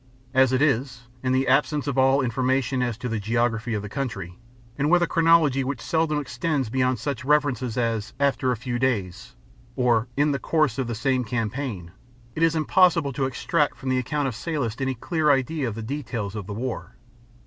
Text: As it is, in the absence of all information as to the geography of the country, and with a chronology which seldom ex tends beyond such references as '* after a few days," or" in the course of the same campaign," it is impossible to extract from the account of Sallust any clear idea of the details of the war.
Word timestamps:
As 0.33 0.51
it 0.51 0.63
is, 0.63 1.03
in 1.21 1.31
the 1.31 1.47
absence 1.47 1.85
of 1.85 1.95
all 1.95 2.21
information 2.23 2.81
as 2.81 2.97
to 2.97 3.07
the 3.07 3.19
geography 3.19 3.75
of 3.75 3.83
the 3.83 3.87
country, 3.87 4.39
and 4.75 4.89
with 4.89 5.03
a 5.03 5.07
chronology 5.07 5.63
which 5.63 5.79
seldom 5.79 6.19
ex 6.19 6.39
tends 6.39 6.71
beyond 6.71 6.97
such 6.97 7.23
references 7.23 7.77
as 7.77 8.11
'* 8.15 8.19
after 8.29 8.51
a 8.51 8.57
few 8.57 8.79
days," 8.79 9.35
or" 9.75 10.07
in 10.17 10.31
the 10.31 10.39
course 10.39 10.79
of 10.79 10.87
the 10.87 10.95
same 10.95 11.23
campaign," 11.23 11.91
it 12.33 12.41
is 12.41 12.55
impossible 12.55 13.13
to 13.13 13.25
extract 13.25 13.77
from 13.77 13.89
the 13.89 13.99
account 13.99 14.27
of 14.27 14.33
Sallust 14.33 14.81
any 14.81 14.95
clear 14.95 15.29
idea 15.29 15.67
of 15.67 15.75
the 15.75 15.83
details 15.83 16.35
of 16.35 16.47
the 16.47 16.55
war. 16.55 16.95